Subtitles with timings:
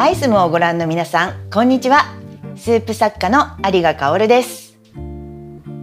[0.00, 2.04] アイスムをご覧の皆さんこんにちは。
[2.54, 4.78] スープ作家の有賀香です。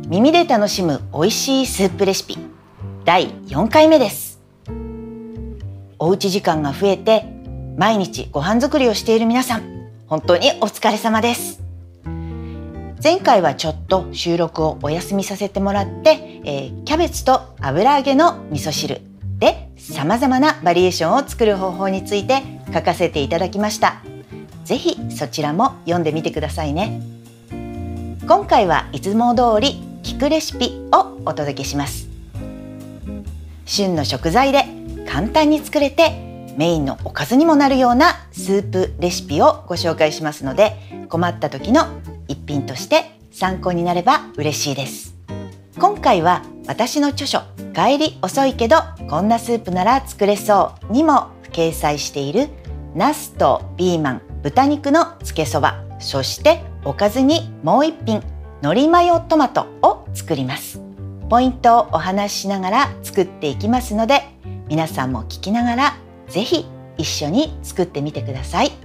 [0.07, 2.37] 耳で楽しむ美味しいスープレシピ
[3.03, 4.39] 第4回目です。
[5.99, 7.25] おうち時間が増えて
[7.77, 11.61] 毎日ご飯作りをしている皆さん本当にお疲れ様です。
[13.03, 19.01] 前回はちょっと収録をお休みさせてもらって、えー、キャベツと油揚げの味噌汁
[19.89, 22.41] で様々なバリエーションを作る方法について
[22.73, 24.01] 書かせていただきました。
[24.63, 27.01] ぜひそちらも読んでみてくださいね。
[28.27, 32.07] 今回はいつも通り聞くレシピをお届けします。
[33.65, 34.65] 旬の食材で
[35.07, 41.85] 簡単に作れてメインのおかずにもなるようなスープレシピをご紹介しますので困った時の
[42.27, 45.15] 一品として参考になれば嬉しいです。
[45.77, 47.41] 今回は私の著書
[47.73, 48.77] 帰り遅いけど
[49.09, 52.49] こんなスープなら作れそうにも掲載している
[52.95, 58.21] ナスとピーマン豚肉のつけそばそしておかずにもう一品
[58.61, 60.81] 海苔マヨトマトを作ります。
[61.29, 64.21] ポイントをお話ししながら作っていきますので
[64.67, 66.65] 皆さんも聞きながらぜひ
[66.97, 68.84] 一緒に作ってみてください。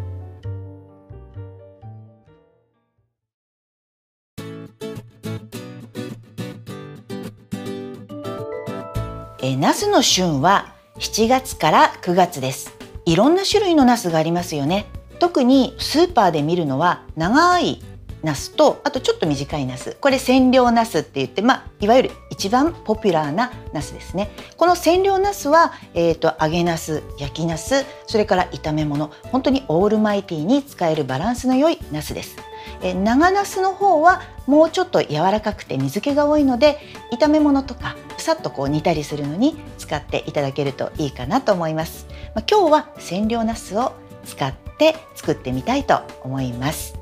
[9.71, 12.77] ナスの旬は7月から9月です。
[13.05, 14.87] いろんな種類のナスがありますよね。
[15.21, 17.81] 特にスーパーで見るのは長い
[18.25, 19.97] ナスとあとちょっと短いナス。
[20.01, 24.33] これ千両ナスって言って、まあ、いわゆる一番ポピュラーなナスですね。
[24.57, 29.13] この千両ナスは、えーと、揚げナス焼きナスそれから炒め物。
[29.31, 32.50] 本当にオールマイティーに使えるバランスの良いナスです。
[32.83, 36.79] え長ナスの方はもうちょっと柔らかくて水気が多いので
[37.13, 43.93] 炒め物とかさっとこう煮たりするのに使っていただけるといいかなと思います、まあ、今日は千両ナスを
[44.25, 47.01] 使って作ってみたいと思います。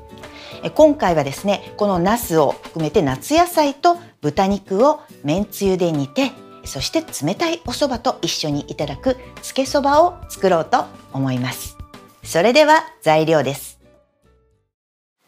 [0.75, 6.31] 今回はですねこのナスを含めて夏野菜と豚肉をめんつゆで煮て
[6.65, 11.77] そして冷たいお蕎麦と一緒にいただくつけそばを作ろうと思います。
[12.23, 13.68] それでは材料です。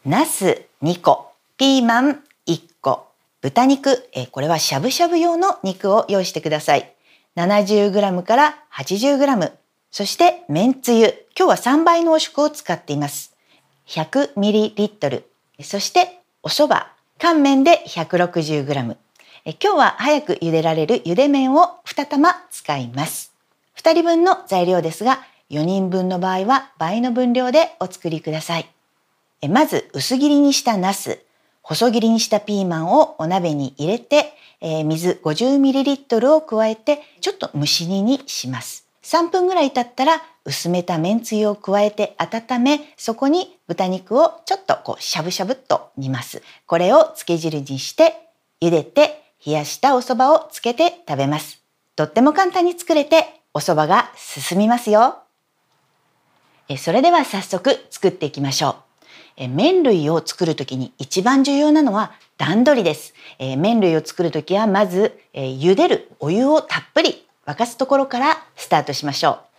[0.04, 3.06] ナス2個ピーマン1個。
[3.40, 6.92] 豚肉えこれはしゃぶしゃぶ用の肉を用意してください。
[7.36, 9.52] 70g から 80g
[9.92, 11.14] そしてめんつゆ。
[11.38, 13.36] 今日は3倍のお食を使っています。
[13.86, 15.22] 100ml
[15.62, 16.80] そしてお蕎麦。
[17.20, 18.96] 乾麺で 160g 今
[19.44, 23.32] 日は早く茹でられる茹で麺を2玉使います。
[23.76, 25.20] 2人分の材料ですが
[25.50, 28.68] 4人分の場合は倍の分量でお作りください。
[29.48, 31.20] まず薄切りにしたナス
[31.62, 38.86] 細切りにしたピーマンをお鍋に入れてえ、水 50ml を加えてちょっと蒸し煮にします。
[39.02, 46.42] 3分ぐらい経ったら薄めためんつゆを加えて温めそこに豚肉をちょっとこうしゃぶしゃぶっと煮ます。
[46.66, 48.14] これをつけ汁にして
[48.60, 51.60] 茹でて冷やしたお蕎麦をつけて食べます。
[51.96, 55.18] とっても簡単に作れてお蕎麦が進みますよ。
[56.78, 58.91] それでは早速作っていきましょう。
[59.36, 69.51] 麺類を作るときに一番重要なのは段取りです、麺類を作るときはまず、茹でるお湯をたっぷり沸かすところからスタートしましょう。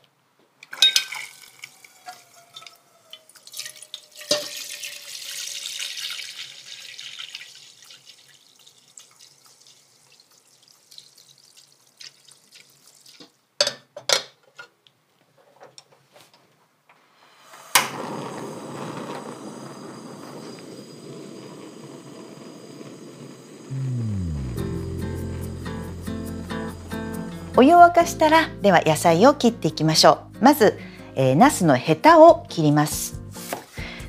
[27.55, 30.43] お湯を沸かしたらでは野菜を切っていきましょう。
[30.43, 30.79] まず、
[31.15, 33.21] えー、ナスのヘタを切ります。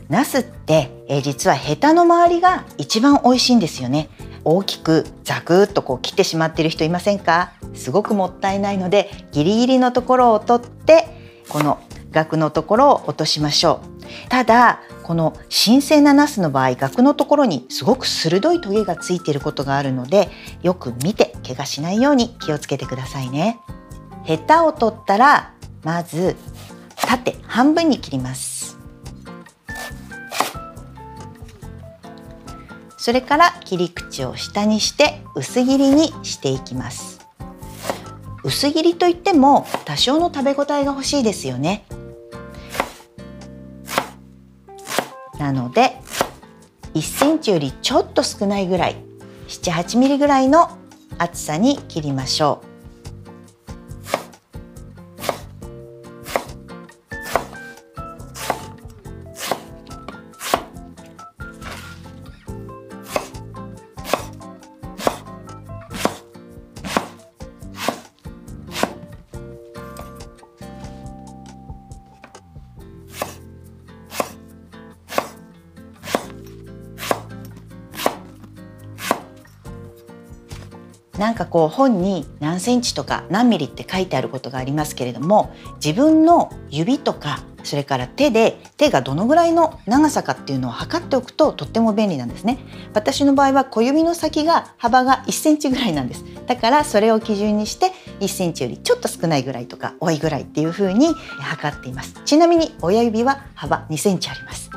[0.08, 4.08] ナスって、えー、実はヘタの周りが一番美味しいんですよね。
[4.44, 7.52] 大きくザクッとこう切ってしまっている人いませんか？
[7.74, 11.06] すごくもったいないのでギリギリのところを取って
[11.48, 11.80] この
[12.12, 13.93] 額のところを落としましょう。
[14.28, 20.30] ただこの新鮮なナスの場合額のところにすごく鋭いトゲがついていることがあるので
[20.62, 23.58] よく見て怪我しないように気をつけてくださいね。
[24.24, 25.52] ヘタを取ったら
[25.82, 26.36] まず
[26.96, 28.78] 縦半分に切ります。
[32.96, 37.20] それから切り口を下にして薄切りにしていきます。
[38.42, 41.84] 薄切りといっても多少の食べ応えが欲しいですよね。
[45.44, 46.00] なので
[46.94, 48.96] 1cm よりちょっと少ないぐらい
[49.48, 50.78] 78mm ぐらいの
[51.18, 52.73] 厚さに切りましょう。
[81.24, 92.58] なんかこう本に何センチとか何ミリって書いてあることがありますけれども自分の指とかそれから手で手がどのぐらいの長さかっていうのを測っておくととっても便利なんですね。
[92.92, 96.26] 私の場合は小指の先が幅が1センチぐらいなんです。
[96.46, 102.20] だからそれを基準にして1センチよりちょっと少ないぐらいとか多いぐらいっていう風に測っています。
[102.26, 104.68] ちなみに親指は幅2センチあります。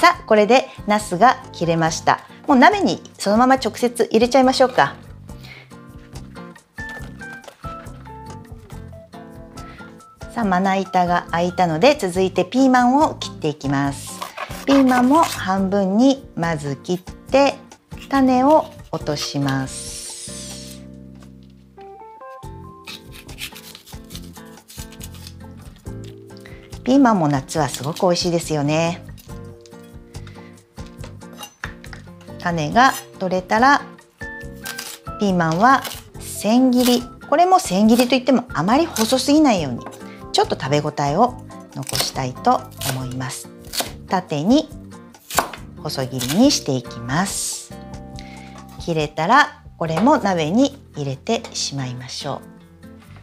[0.00, 2.22] さあこれでナスが切れました。
[2.48, 4.96] もう鍋にそのまま直接入れちゃいましょうか。
[10.42, 14.18] さあまな板が開いたので続いてピーマンを切っていきます。
[14.66, 16.98] ピーマンも半分にまず切っ
[17.30, 17.54] て
[18.08, 20.82] 種を落とします。
[26.82, 29.04] ピーマンも夏はすごく美味しいですよね。
[32.40, 33.82] 種が取れたら
[35.20, 35.84] ピーマンは
[36.18, 37.02] 千切り。
[37.30, 40.01] これも千切りといってもあまり細すぎないように
[40.32, 41.34] ちょっと食べ応えを
[41.74, 42.60] 残したいと
[42.94, 43.48] 思います。
[44.08, 44.68] 縦に
[45.82, 47.74] 細切りにしていきます。
[48.80, 52.40] 切れたらこれも鍋に入れてしまいましょ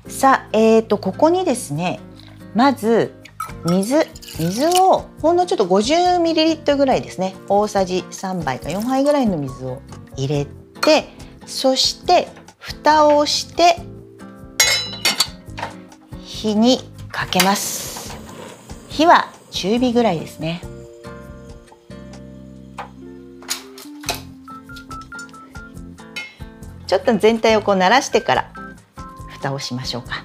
[0.05, 0.11] う。
[0.11, 1.99] さあえーとここにですね
[2.55, 3.13] まず
[3.65, 4.05] 水
[4.37, 9.81] 水をほんのちょっと 50ml ぐらいですね大さじ3杯か4杯ぐらいの水を
[10.15, 10.47] 入れ
[10.81, 11.09] て
[11.45, 12.27] そして
[12.57, 13.77] 蓋をして
[16.23, 16.79] 火に
[17.19, 18.17] かけます。
[18.87, 20.61] 火は中火ぐらいですね。
[26.87, 28.53] ちょっと全体をこう慣らしてから
[29.27, 30.23] 蓋をしましょうか。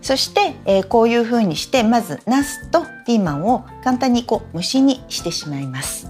[0.00, 6.05] そして、えー、こういう風にしてまずナスとピーマンを簡単にこう蒸しにしてしまいます。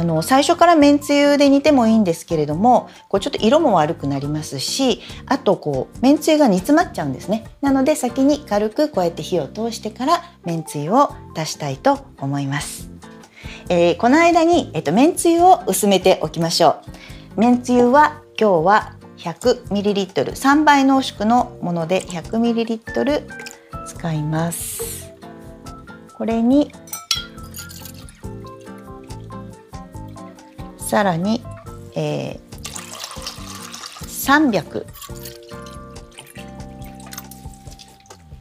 [0.00, 7.44] あの最初からめんつゆで煮てもいいんですけれどもこうちょっと色も悪くなりますしあとこうめんつゆが煮詰まっちゃうんですね。
[7.60, 12.90] なので先に軽くこうやって火を通してからめんつゆを足したいと思います、
[13.68, 16.80] えー、この間に、えっと、めんつゆを薄めておきましょ
[17.36, 17.40] う。
[17.40, 23.26] めんつゆは今日は 100ml3 倍濃縮のもので 100ml
[23.86, 25.12] 使います。
[26.16, 26.72] これに
[30.90, 31.40] さらに、
[31.94, 32.40] えー、
[34.02, 34.84] 300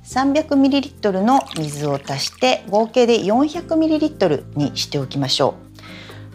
[0.04, 5.54] 300ml の水を足して合計で 400ml にしておきましょ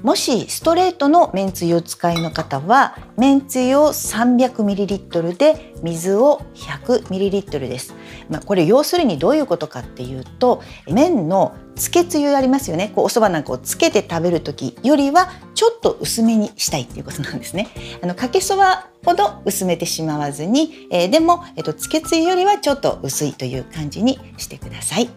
[0.02, 0.06] う。
[0.06, 7.92] もしストレートのめんつゆを使いの方はめんつゆを 300ml で水を 100ml です。
[8.28, 17.68] まあ、これ要するにどういうことかっていうと麺のつけつゆありますよねこうお蕎麦なんかをつけて食べる時よりはちょっと薄めにしたいっていうことなんですね。
[18.02, 25.08] あのかけそばほど薄めてしまわずに、えー、でも、えっと、つけつゆよりはちょっと薄いという感じにしてください。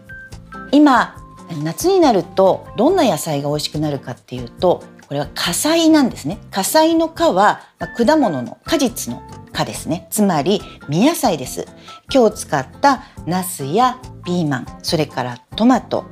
[0.72, 1.16] 今
[1.62, 6.38] 夏になるとどんな野菜が美味しくなるかっていうとこれは火災なんですね。
[6.50, 7.62] 火災の火は、
[7.96, 9.22] 果物の果実の
[9.52, 10.06] 果ですね。
[10.10, 10.60] つまり
[10.90, 11.66] 実野菜です。
[12.12, 16.04] 今日使ったナスやピーマンそれからトマト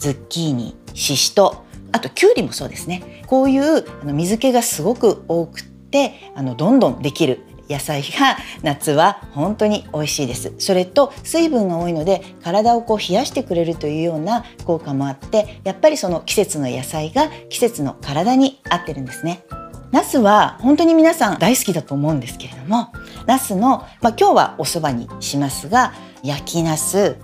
[0.00, 3.22] ズッキーニししとあとキュウリもそうですね。
[3.28, 10.52] こういうあの水気がすごく多くてあのどんどんできる野菜が夏は本当に美味しいです。
[10.58, 19.44] それと水分が多いので体をこう冷やしてくれるというような効果もあってやっぱりその季節の野菜が季節の体に合ってるんですね。
[19.92, 22.92] ナスは本当に皆さん大好きだと思うんですけれども
[23.26, 27.16] ナスの、まあ、今日はお蕎麦にしますが焼きナス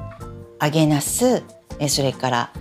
[0.61, 1.45] 揚げナス
[1.89, 2.53] それから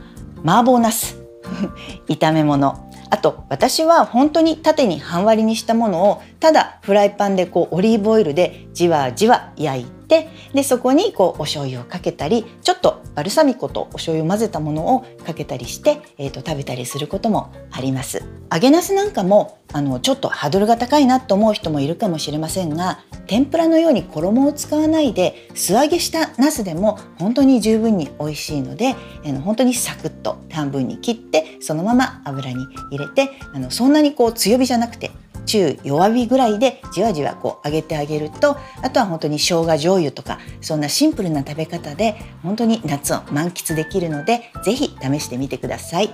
[0.43, 1.17] 麻婆ナス
[2.07, 2.84] 炒め物。
[3.09, 18.23] あと私は本当に縦に半割りにしたものをただフライパンでこうオリーブオイルでじわじわ焼いてでそこにこうお醤油をかけたりちょっとバルサミコとお醤油を混ぜたものをかけたりして、えーと、食べたりすることもあります。
[18.51, 28.95] 揚げなすなんかもあのちょっとハードルが高いなと思う人もいるかもしれませんが天ぷらのように衣を使わないで素揚げしたナスでも本当に十分に美味しいので
[29.25, 35.11] あの本当にサクッと半分に切ってそのまま油に入れてあのそんなにこう強火じゃなくて
[35.45, 46.09] 中弱火ぐらいでじわじわこう揚げてあげるとあとは本当に生姜醤油とかそんなシンプルな食べ方で本当に夏を満喫できるので是非試してみてください。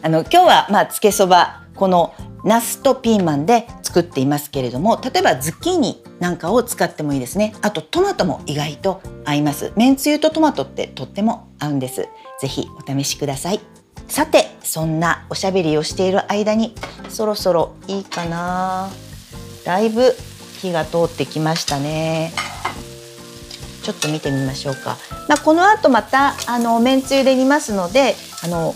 [0.00, 7.54] あの今日はまあつけそばこのナスとピーマンで作っていますけれども例えばズッキーニなんかを使ってもいいですね。
[7.62, 9.72] あとトマトも意外と合います。
[9.76, 12.08] めんつゆとトマトってとっても合うんです。
[12.40, 13.60] ぜひお試しください。
[14.08, 16.74] さてそんなおしゃべりをしている間に
[17.08, 18.90] そろそろいいかな。
[19.64, 20.14] だいぶ
[20.60, 22.32] 火が通ってきましたね。
[23.82, 24.96] ちょっと見てみましょうか、
[25.28, 28.74] まあ、この後またあのめんつゆで煮ますのであの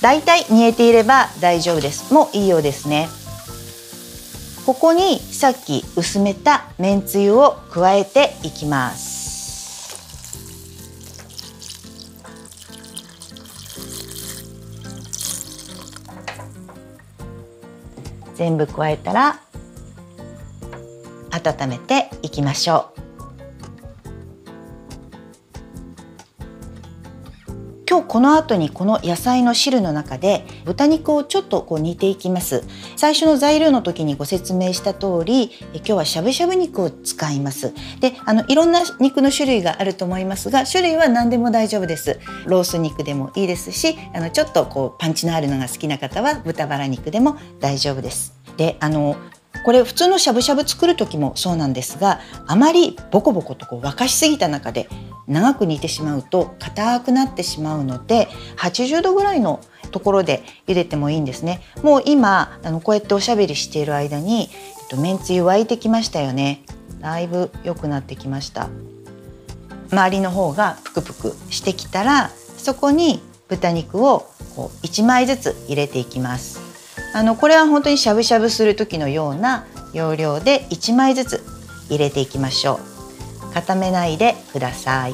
[0.00, 2.14] だいたい煮えていれば大丈夫です。
[2.14, 3.08] もういいようですね。
[4.64, 9.11] ここにさっき薄めためんつゆを加えていきます。
[18.42, 19.38] 全部加えたら
[21.30, 23.01] 温めていきましょう。
[28.12, 32.62] この後にこの野菜の汁の中で豚肉をちょっとこう煮ていきます。
[32.94, 37.72] 最初の材料の時にご説明した通り今日はしゃぶしゃぶ肉を使います。
[38.00, 42.20] であのいろんな肉の種類があると思いますが種類は何でも大丈夫です。
[42.44, 48.34] ロース肉でもいいですしあのちょっとこうパンチのあるのが好きな方は豚バラ肉でも大丈夫です。
[48.58, 49.16] であの
[49.64, 54.88] これ普通のしゃぶしゃぶ作る時もそうなんですがあまりボコボコとこう沸かしすぎた中で
[55.28, 59.60] 長く煮てしまうと硬くなってしまうので80度ぐらいの
[59.92, 61.60] ところで茹でてもいいんですね。
[61.82, 64.48] もう今あのこうやっておしゃべりしている間に、
[64.80, 66.64] えっと、めんつゆ沸いてきましたよね。
[67.00, 68.68] だいぶ良くなってきました。
[69.92, 74.26] 周りの方がプクプクしてきたらそこに豚肉を
[74.56, 76.61] こう1枚ずつ入れていきます。
[77.14, 81.44] あのこれは本当にしゃぶしゃぶする時のような要領で1枚ずつ
[81.88, 82.80] 入れていきましょ
[83.50, 83.52] う。
[83.52, 85.10] 固めないでください。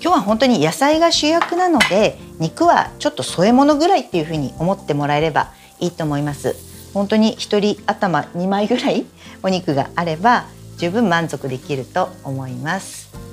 [0.00, 6.54] 今日は本当に野菜が主役なので肉はちょっと添え物ぐらいっていうふうに思ってもらえればいいと思います。
[6.94, 9.04] 本当に1人頭2枚ぐらい
[9.42, 10.46] お肉があれば
[10.78, 13.27] 十分満足できると思います。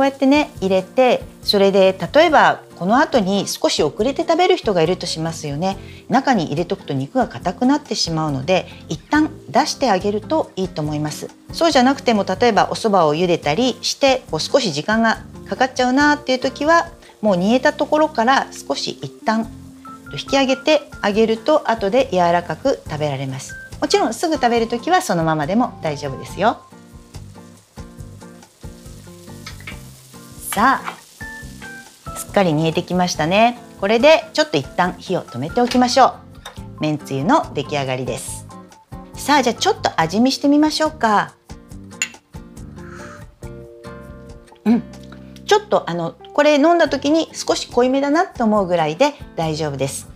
[0.00, 5.76] こうやってね入れてそれで例えばこの後に少し遅れて食べる人がいるとしますよね。
[6.08, 11.28] 中に入れとくと肉が硬くなってしまうので一旦出してあげるといいと思います。
[11.52, 16.88] そうじゃなくても例えばお蕎麦を茹でたりしてこう少し時間がかかっちゃうなっていう時は
[17.20, 19.50] もう煮えたところから少し一旦
[20.12, 23.54] 引き上げてあげると後で柔らかく食べられます。
[23.82, 26.69] もちろんすぐ食べる時はそのままでも大丈夫ですよ。
[30.52, 33.58] さあすっかり煮えてきましたね。
[33.80, 36.16] これでちょっと一旦火を止めておきましょ
[36.78, 36.80] う。
[36.80, 38.46] めんつゆの出来上がりです。
[39.14, 41.34] さあじゃあちょっと味見してみましょうか。
[44.64, 44.82] うん。
[45.46, 50.08] ちょっとあのこれ飲んだ時に少し濃いめだなと思うぐらいで大丈夫です。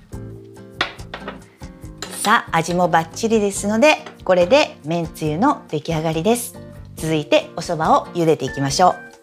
[2.22, 6.58] さあ味もバッチリですのでこれでめんつゆの出来上がりです。
[6.96, 9.13] 続いてお蕎麦を茹でていきましょう。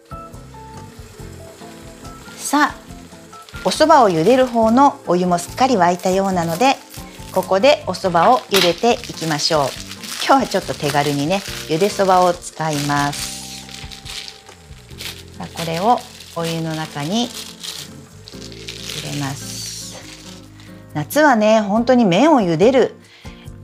[2.52, 2.76] さあ
[3.64, 6.74] お蕎麦を茹でる方のお湯もすっかり沸いたようなので
[7.32, 9.62] ここでお蕎麦を茹でていきましょう。
[10.22, 11.36] 今日はちょっと手軽にね
[11.70, 13.64] 茹でそばを使います。
[15.38, 15.96] さあこれを
[16.36, 19.96] お湯の中に入れます。
[20.92, 22.96] 夏はね本当に麺を茹でる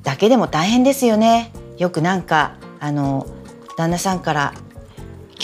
[0.02, 1.52] だけでも大変ですよね。
[1.76, 3.26] よくなんかあの
[3.76, 4.54] 旦那さんから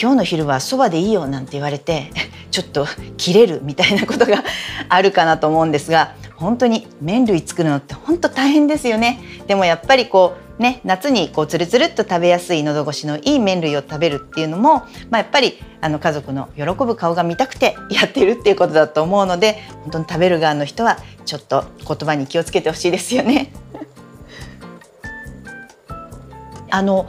[0.01, 2.09] 今日の昼はそばでいいよなんて言われて
[2.55, 4.41] ちょっと切れるみたいなことが
[4.87, 23.51] あるかなと思うんですが本当に麺類作るのって本当大変ですよねでもやっぱりこうね夏にこうつるつるっと食べやすい喉越しのいい麺類を食べるっていうのも、まあ、やっぱりあの家族の喜ぶ顔が見たくてやってるっていうことだと思うので本当に食べる側の人はちょっと言葉に気をつけてほしいですよね。
[26.71, 27.05] あの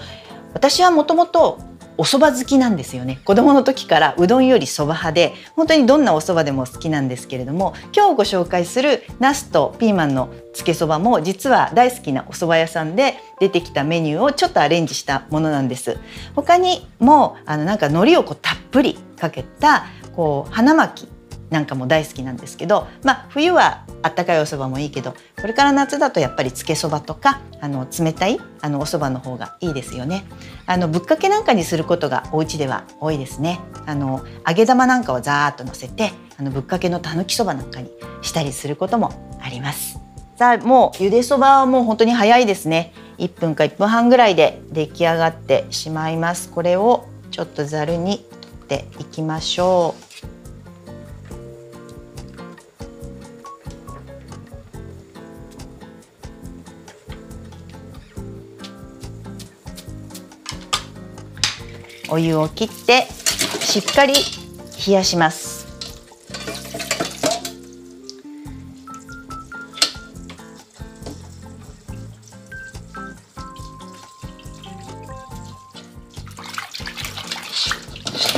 [0.54, 1.60] 私はもともと
[1.98, 3.20] お蕎麦好きなんですよね。
[3.24, 15.98] 子供の時からうどんより蕎麦派で本当にどんなお蕎麦でも好きなんですけれども今日ご紹介するナスとピーマンのつけそばも実は大好きなお蕎麦屋さんで出てきたメニューをちょっとアレンジしたものなんです。
[16.34, 21.08] 他にもあのなんか海苔をこうたっぷりかけたこう花巻
[21.56, 30.24] なんかも大好きなんですけど、まあ、冬はあったかいお蕎麦もいいけどこれから夏だとやっぱりつけそばとかあの冷たいあのお蕎麦の方がいいですよね。
[30.66, 33.58] あのぶっかけなんかにすることがお家では多いですね。
[33.86, 39.98] あの揚げ玉なんかをザーッと乗せてあのぶっかけのたぬきそばなんかにしたりすることもあります。
[40.36, 42.92] さあもうゆでそばはもう本当に早いですね。
[43.16, 46.50] 1分か1分半ぐらいで出来上がってしまいます。
[46.50, 48.26] これをちょっとざるに
[48.68, 50.05] 取っていきましょう。
[62.08, 63.06] お湯を切って
[63.60, 64.14] しっかり
[64.86, 65.66] 冷やします。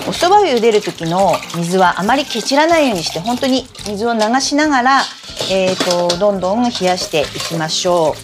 [0.07, 5.03] お蕎麦を茹でる時の水はあまりけちらないようにして本当に水を流しながら、
[5.51, 8.15] えーと、とどんどん冷やしていきましょ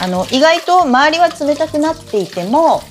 [0.00, 0.04] う。
[0.04, 2.82] あの意外と周りは冷たくなっていても、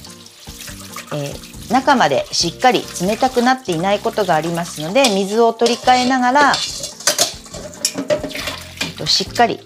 [1.13, 6.57] えー中までしっかり冷たくなっていないことがありますので水を取り替えながら、えー
[8.97, 9.59] としっかり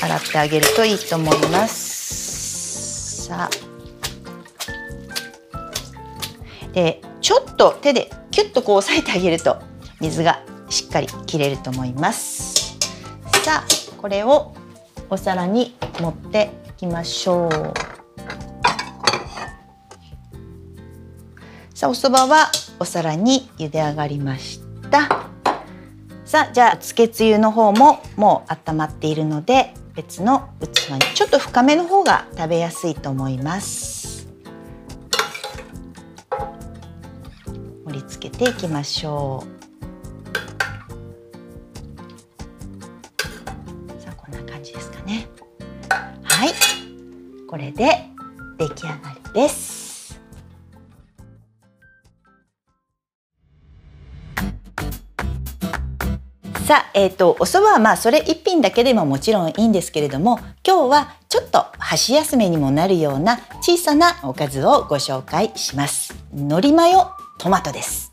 [0.00, 3.26] 洗ってあげるといいと思います。
[3.26, 3.56] さあ。
[6.72, 9.58] でちょっと手でキュッとこう押さえてあげると
[10.00, 12.78] 水がしっかり切れると思います。
[13.44, 13.66] さあ
[14.00, 14.54] これを
[15.10, 17.87] お皿に盛っていきましょう。
[21.78, 24.58] さあお蕎麦はお皿に茹で上がりまし
[24.90, 25.28] た。
[26.24, 34.26] さあじゃあつけつゆの方ももう温まっているので別の器にちょっと深めの方が食べやすいと思います。
[37.86, 39.48] 盛り付けていきましょう。
[44.02, 45.28] さあこんな感じですかね。
[46.24, 46.48] はい。
[47.46, 48.10] これで
[48.58, 48.96] 出来上が
[49.32, 49.67] りです。
[56.68, 66.14] さあ、えーと、お蕎麦はまあそれ一品だけでももちろんいいんですけれども今日はちょっと箸休めにもなるような小さなおかずをご紹介します。
[66.34, 68.12] 海苔マヨトマトです。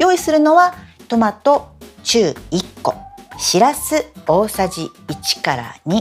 [0.00, 0.74] 用意するのは
[1.08, 1.68] トマト
[2.02, 2.94] 中1個
[3.36, 5.96] しらす大さじ1から2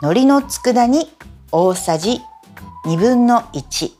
[0.00, 1.06] 海苔の佃煮
[1.52, 2.22] 大さじ
[2.86, 3.90] 2分の1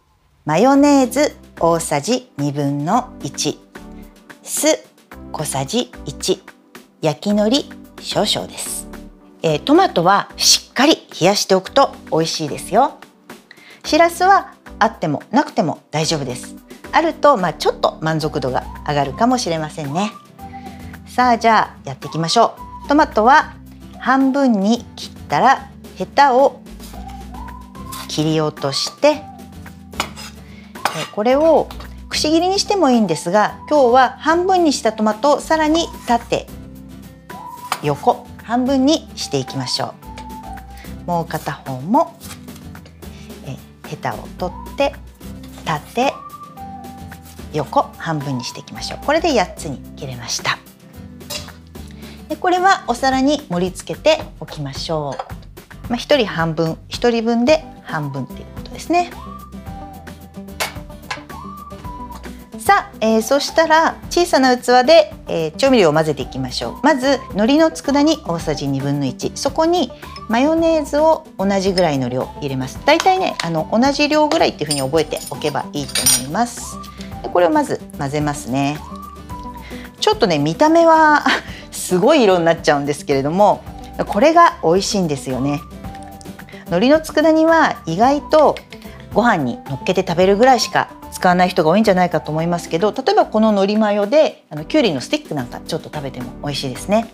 [0.46, 3.58] マヨネーズ大さじ2分の1
[4.42, 4.68] 酢
[5.32, 6.57] 小さじ1
[7.00, 7.64] 焼き海苔
[8.00, 8.88] 少々です、
[9.42, 12.98] えー、トマトはしっかり冷やしておくと美味しいですよ。
[13.84, 16.56] しらすはあってもなくても大丈夫です。
[16.90, 20.10] あるとまあ、ちょっと満足度が上がるかもしれませんね。
[21.06, 22.88] さあじゃあやっていきましょう。
[22.88, 23.54] トマトは
[24.00, 26.62] 半分に切ったらヘタを
[28.08, 29.22] 切り落として
[31.14, 31.68] これを
[32.08, 36.46] くし切りにしてもいいんですが今日は半分にしたトマトをさらに縦
[37.82, 39.94] 横半分にしていきましょ
[41.06, 41.06] う。
[41.06, 42.18] もう片方も
[43.46, 43.56] え
[43.88, 44.94] ヘタを取って
[45.64, 46.12] 縦
[47.52, 49.06] 横半分にしていきましょう。
[49.06, 50.58] これで8つに切れました。
[52.28, 55.16] でこれはお皿に盛り付けておきましょ
[55.88, 55.90] う。
[55.90, 59.10] まあ、1人半分1人分で半分っていうことですね。
[62.68, 66.80] さあ、えー、そしたら小さな器で、えー、調味料を混ぜていきましょう。
[66.82, 69.90] まず海苔の佃煮大さじ1分の1そこに
[70.28, 72.78] マヨネーズを同じぐらいの量入れます。
[72.84, 76.76] だいたいねあの同じ量ぐらいっていうふうに覚えておけばいいと思います。
[77.22, 78.78] でこれをまず混ぜますね。
[79.98, 81.24] ちょっとね見た目は
[81.72, 83.62] すごい色になっちゃうんですけれども
[84.06, 85.62] これが美味しいんですよね。
[86.66, 88.56] 海苔の佃煮は意外と
[89.14, 97.10] ご飯に乗っけて食べるぐらいしか使わない人が多いんじゃないかと思いますけど例えばこの海苔マヨであのきゅうりのスティックなんかちょっと食べても美味しいですね。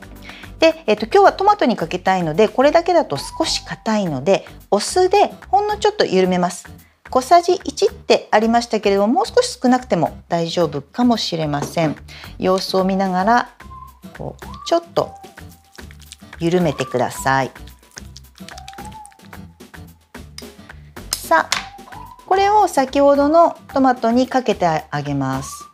[0.58, 6.66] で、えーと、今日はトマトにかけたいのでこれだけだと少し硬いのでお酢でほんのちょっと緩めます。
[7.10, 11.96] 小さじ1ってありましたけれどももう少し少なくても大丈夫かもしれません。
[12.38, 13.50] 様子を見ながら
[14.16, 15.12] こうちょっと
[16.40, 17.50] 緩めてください。
[21.12, 21.63] さあ
[22.34, 25.70] これを先ほどのトマトにかけてあげます。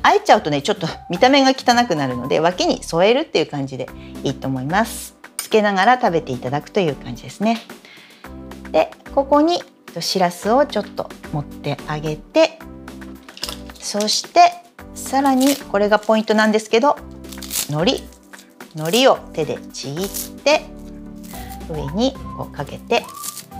[0.00, 3.88] あえちゃうとねちょっと見た目が汚くなるので脇に添えるっていう感じで
[4.22, 5.16] いいと思います。
[5.36, 7.58] つけながら食べていただくという感じですね。
[8.70, 9.60] でここに
[9.98, 12.60] しらすをちょっと持ってあげて
[13.74, 14.52] そして
[14.94, 16.96] さらにこれがポイントなんですけど
[17.70, 18.02] 海苔。
[18.76, 20.08] 海苔を手でちぎっ
[20.44, 20.60] て
[21.68, 23.04] 上にこうかけて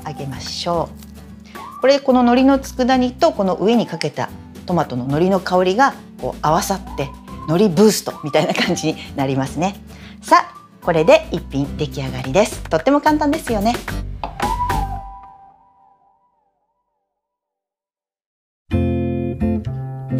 [0.04, 1.07] あげましょう。
[1.80, 4.30] これこの海苔の佃煮とこの上にかけた
[4.66, 7.08] トマトの海苔の香りがこう合わさって
[7.48, 9.76] 海苔ブーストみたいな感じになりますね。
[10.20, 12.62] さあこれで一品出来上がりです。
[12.64, 13.74] とっても簡単ですよね。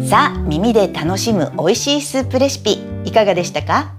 [0.09, 3.93] さあ耳で楽しむ美味しいスープレシピいかがでしたか？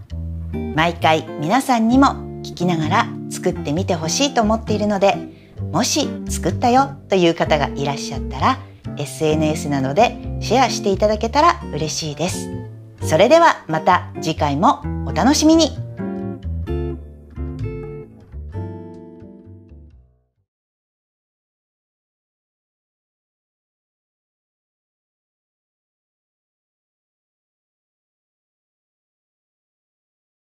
[0.74, 2.06] 毎回皆さんにも
[2.42, 5.39] 聞きながら作ってみてほしいと思っているので
[5.72, 8.58] もし作ったよという方がいらっしゃったら
[8.98, 12.48] SNS などでシェアしていただけたら嬉しいです。
[13.02, 15.70] それではまた次回もお楽しみに